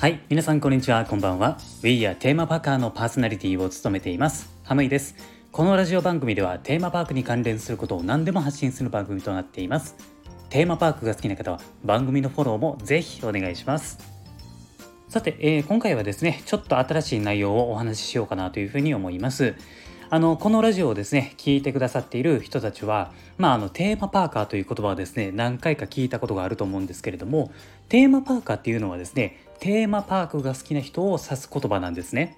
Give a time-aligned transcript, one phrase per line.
[0.00, 1.04] はい皆さんこんにちは。
[1.04, 1.58] こんばんは。
[1.82, 4.48] We are テーマパーカーのパーソナリティを務めています。
[4.64, 5.14] ハムイです。
[5.52, 9.94] このラジオ番組ではテーマパークに関連することを何でも発信する番組となっています。
[10.48, 13.98] テーマパークが好きな方は番組のフォローもぜひお願いします。
[15.10, 19.54] さて、えー、今回はですねちょっと新しい内容をお話ししようかなというふうに思います。
[20.08, 27.52] あのこのラジオをですね聞いてくださっている人たちは、まあ、あのテーマパーカーという言葉はですね何回か聞いたことがあると思うんですけれども
[27.90, 32.36] テーマパーカーっていうのはですねテーマパークが好きな人を指す言葉なんですね。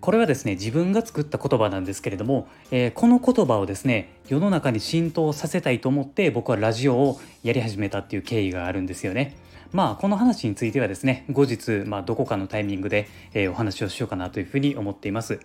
[0.00, 9.36] これはですね自分が作った言葉なんですけれども、えー、この言葉をですね世の中に浸透させたいと思って僕はラジオをやり始めたっていう経緯があるんですよね。
[9.72, 15.40] まあこの話についてはですね後日、まあ、どこかのタイミングで、えー、お話をしようかなというふうに思っています。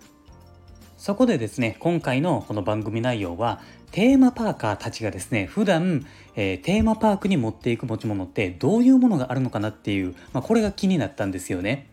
[1.02, 6.06] そこでですね今回のこの番組内容はテーマパーカーたちがですね普段、
[6.36, 11.90] えー、テーマパークに持っていく持ち物ってどういうものがあるのかなっていう、まあ、これが気になったんですよね。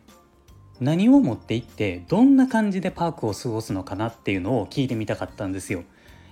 [0.80, 5.86] 何を持っていってどんな感じでパークを過ごすのかなっていうのを聞いてみたかったんですよ。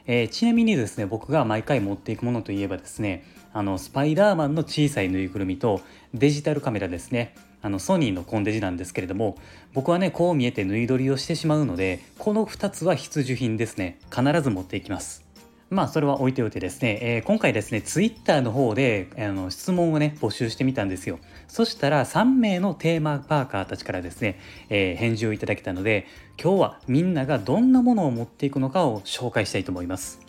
[0.06, 5.82] えー、ちなみにですね僕が毎回持っていくものといえばですねあのスパイダーマンの小さいぬいぐるみと
[6.14, 7.34] デジタルカメラですね
[7.64, 9.36] あのソニーのコンデジなんですけれども
[9.74, 14.00] 僕はねこう見えて縫い撮りをしてしまうのでこの2つは必需品ですね。
[14.14, 15.24] 必ず持っていきます。
[15.70, 21.20] まあそれは置いておいてですね、えー、今回ですねツイッターの方であの質問をね募集してみたんですよ。
[21.48, 26.06] そしたら3名のテーマパーカーたちからですね、えー、返事をいただけたので
[26.38, 30.20] 今日はみんながどんなものを持っていくのかを紹介したいと思います。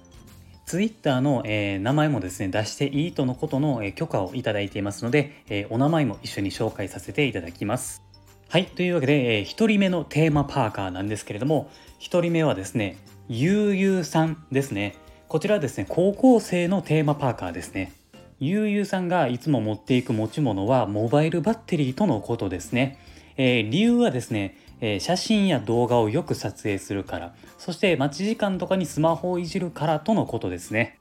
[0.67, 8.08] ツイッターの、えー、名前もですね、出していいとのことの、えー、許可をいただいていますので、えー、お名前も一緒に紹介させていただきます。
[8.49, 12.97] はい、というわけで、えー、1人目のテーマパーカーなんですけれども、1人目はですね、
[13.29, 14.97] ゆうゆうさんですね。
[15.29, 17.93] こちらはですね、高校生のテーマパーカーですね。
[18.41, 22.99] ゆうゆうさんがいつも持っていく持ち物はモバイルバッテリーとのことですね。
[23.37, 30.98] えー、理由はですね、えー、写真や動画をよく撮影するからそして待ち時間とかにスマホをいじるからとのことですね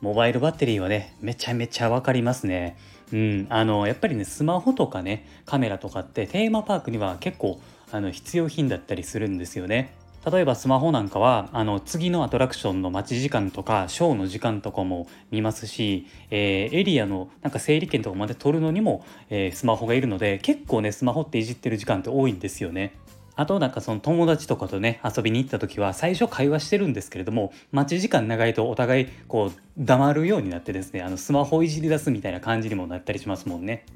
[0.00, 2.76] モバイルバッテリーはねめちゃめちゃわかりますね。
[3.12, 3.46] うん。
[3.50, 7.60] あのやっぱりねスマホとかねカメラとかってテーマパークには結構
[7.90, 9.94] あの必要品だったりするんですよね。
[10.30, 22.94] 例えばスマホなんかはあの次のアトラクションの待ち時間とかショーの時間とかも見ますし、えー、エリアのなんか整理券とかまで取るのにも、えー、スマホがいるので結構ねスマホっていじってる時間って多いんですよね。
[23.38, 33.86] あとなんかその友達とかとね遊びに行った時は最初会話してるんですけれども待ち時間長いとお互いこう黙るようになってですねあのスマホいじり出すみたいな感じにもなったりしますもんね。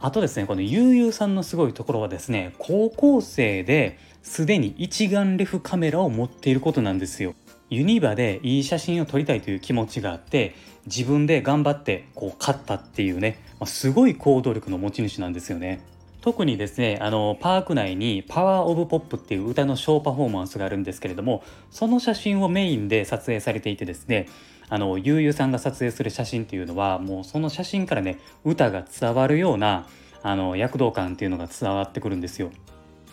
[0.00, 7.36] あとですねこのゆうゆうさんのすごいところはですね高校生ですでに一眼レフカメラを持っていることなんですよ。
[7.70, 15.80] ユニバでいい写真を撮りたいという気持ちがあって自分で頑張ってこう買ったっていうね、まあ、すごい行動力の持ち主なんですよね。
[16.28, 24.28] 特にですねあのパーク内に「パワー・オブ・ポップ」っていう歌のショーパフォーマンスがあるんですけれどもその写真をメインで撮影されていてですね
[24.68, 29.86] あのゆうゆうさんが撮影する写真っていうのはもうその写真からね歌が伝わるような
[30.22, 32.50] あの躍動感っていうのが伝わってくるんですよ。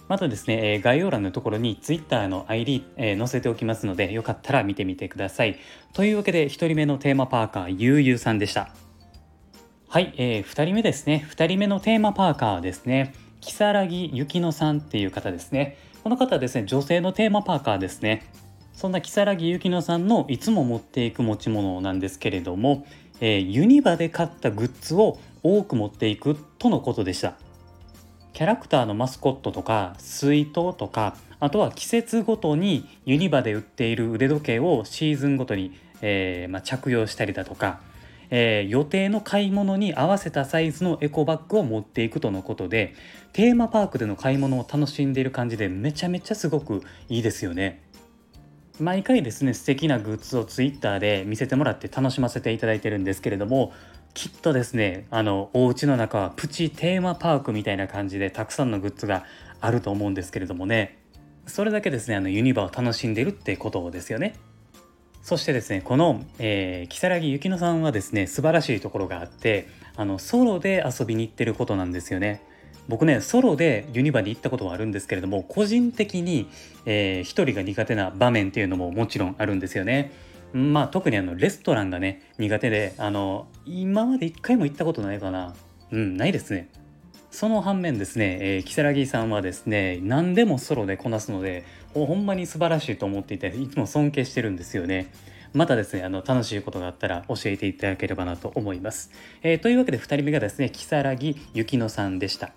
[0.09, 5.57] またですね、え概要欄のところに Twitter の ID、え、載せておきますのでよかったら見てみてください。
[5.93, 8.84] というわけで1人目のテーマパーカーゆうゆうさんでした。
[9.95, 11.25] はい、えー、2人目ですね。
[11.31, 13.13] 2人目のテーマパーカーですね。
[13.39, 15.77] 如月ゆきのさんっていう方ですね。
[16.03, 18.29] この方はですね、女性のテーマパーカーですね。
[18.73, 22.85] そんな如月ゆきのさんのいつも持っていく持ち物なんですけれども、
[23.21, 27.35] えー、ユニバで買ったグッズを多く持っていくとのことでした。
[28.33, 37.79] キャラクターのマスコットとか水筒とかあとは季節ごとにユニバで売っている腕時計をシーズンごとに、えー、まあ、着用したりだとか
[38.29, 42.93] えー、予定の買い物に合わせたサイズのエコバッグを持っていくとのことで
[43.33, 47.85] テーマパークでの買い物を楽しんでいる感じでめちゃめちゃすごくいいですよね。
[48.79, 53.71] 毎回ですね素敵なグッズを Twitter で見せてもらって楽しませていただいてるんですけれども
[54.13, 59.23] きっとですねあのお家の中はプチテーマパークみたいな感じでたくさんのグッズが
[59.61, 60.97] あると思うんですけれどもね
[61.47, 64.35] それだけですねあのユニバを楽しんでるってことですよね。
[65.25, 72.43] そしてですねこの、えー、如月ゆきのさんはですね素晴らしいところがあってあのソロで遊びに行ってることなんですよね。
[72.87, 76.47] 僕ねソロでユニバに行ったことはあるんですけれども個人的に、
[76.85, 80.11] えー、一人が苦手な場面っていうのももちろんあるんですよね。
[80.53, 85.55] まあ特にあのレストランがね苦手であの今まで一回も行ったことないかな
[85.89, 86.69] うんないですね。
[87.35, 95.11] その反面ですね、えー、如月さんはですね何でもソロでこなすのでほんまに素晴らしいと思っていていつも尊敬してるんですよね。
[95.51, 99.11] またですねあの楽しいことがあったら教えていただければなと思います。
[99.43, 102.51] えー、というわけで2人目がですね如月ゆきのさんでした。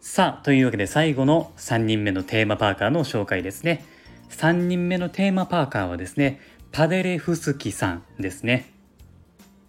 [0.00, 3.84] さあというわけで最後の3人目のテーマパーカーの紹介ですね
[4.30, 6.40] 3人目のテーマパーカーはですね
[6.72, 8.72] パデレフスキさんですね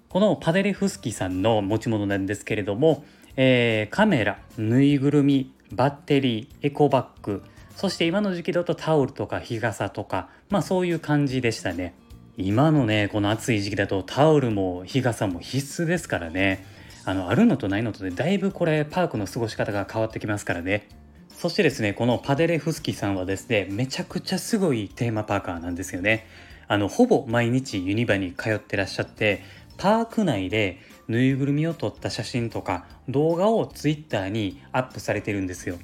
[0.07, 3.05] このパデレフスキさんの持ち物なんですけれども、
[3.35, 7.43] えー、カメラぬいぐるみバッテリーエコバッグ
[7.75, 11.95] そして今の時期だとタオルとか日傘とかまあそういう感じでしたね。
[12.37, 16.65] 今のねこの暑い時期だとタオルも日傘も必須ですからね。
[17.03, 20.87] あのあるのとないのとでだいぶこれパークの過ごし方が変わってきますからね。
[21.35, 26.27] そしてですねこのパデレフスキさんはですねめちゃくちゃすごいテーマパーカーなんですよね。
[26.67, 29.43] あのほぼ毎日ユニバに通ってらっしゃって
[29.77, 30.77] パーク内で
[31.07, 35.77] ぬいぐるみを撮った写真とか動画を Twitter にアップされてるんですよ。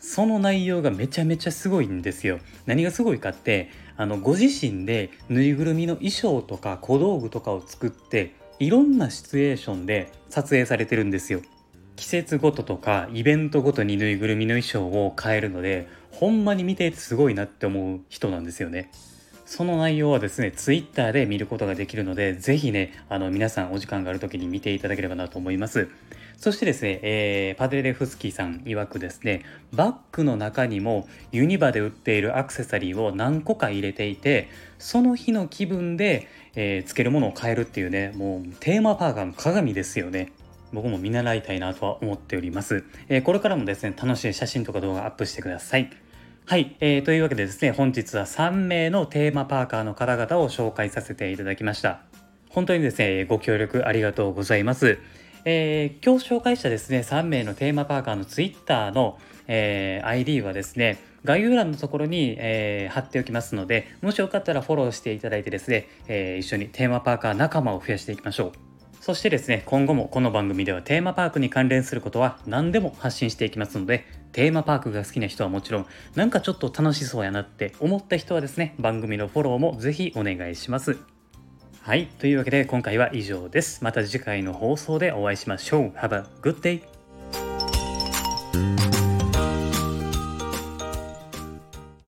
[0.00, 2.38] その内容がめちゃめちゃすごいんですよ。
[2.66, 11.40] 何がすごいかってあのご自身でぬいぐるみの衣装とか小道具とかを作っていろんなシチュエーションで撮影されてるんですよ。
[11.96, 18.90] 季節ごととかイベントごとにぬいぐるみの衣装を変えるのでほんまに見ててすごいなって思う人なんですよね。
[19.46, 25.88] その内容はですね Twitter で見ることができるので是非ねあの皆さんお時間がある時に見ていただければなと思います。
[26.36, 34.48] そしてですね、えー、パデレフスキーさん曰くですねバッグの中にもユニバで売っているアクセサリーを何個か入れていて
[34.78, 40.32] その日の気分で、えー、つけるものを変えるっていうねもうテーマパーカーの鏡ですよね。
[40.72, 46.03] 僕も見習いたいなとは思っております、えー、これからもですね楽しい写真とか動画アップしてください。
[46.46, 52.00] はい、えー、というわけでですね本日は3名のテーマパーカーの方々を紹介させていただきました。
[52.50, 54.98] 本当にですねご協力ありがとうございます。
[55.46, 59.18] えー、今日紹介したですね3名のテーマパーカーの Twitter の、
[59.48, 68.52] えー、ID はですね概要欄のところに、えー、貼っておきますのでもしよかったらフォローしていただいてですね、えー、一緒にテーマパーカー仲間を増やしていきましょう。
[69.00, 74.04] そしてですね今後もこの番組ではテーマパークに関連することは何でも発信していきますので
[74.34, 80.98] テーマパークが好きな人はもちろんなんかちょっと楽しそうやなって思った人はですね番組のフォローもぜひお願いします
[81.84, 82.06] はい。
[82.06, 83.84] というわけで今回は以上です。
[83.84, 85.88] また次回の放送でお会いしましょう。
[85.98, 86.93] Have a good day!